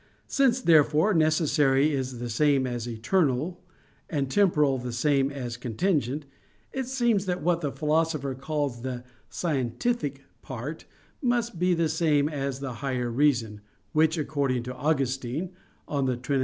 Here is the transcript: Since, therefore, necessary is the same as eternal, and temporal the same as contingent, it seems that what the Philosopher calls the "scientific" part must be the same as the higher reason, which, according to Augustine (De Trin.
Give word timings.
Since, 0.25 0.61
therefore, 0.61 1.13
necessary 1.13 1.93
is 1.93 2.17
the 2.17 2.29
same 2.31 2.65
as 2.65 2.87
eternal, 2.87 3.61
and 4.09 4.31
temporal 4.31 4.79
the 4.79 4.91
same 4.91 5.29
as 5.31 5.57
contingent, 5.57 6.25
it 6.73 6.87
seems 6.87 7.27
that 7.27 7.43
what 7.43 7.61
the 7.61 7.71
Philosopher 7.71 8.33
calls 8.33 8.81
the 8.81 9.03
"scientific" 9.29 10.23
part 10.41 10.85
must 11.21 11.59
be 11.59 11.75
the 11.75 11.87
same 11.87 12.27
as 12.27 12.61
the 12.61 12.73
higher 12.81 13.11
reason, 13.11 13.61
which, 13.91 14.17
according 14.17 14.63
to 14.63 14.73
Augustine 14.75 15.51
(De 15.87 16.17
Trin. 16.17 16.39